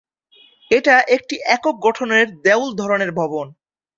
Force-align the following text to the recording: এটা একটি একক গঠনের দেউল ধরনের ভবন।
এটা 0.71 0.95
একটি 1.07 1.35
একক 1.47 1.75
গঠনের 1.81 2.27
দেউল 2.41 2.69
ধরনের 2.75 3.11
ভবন। 3.11 3.47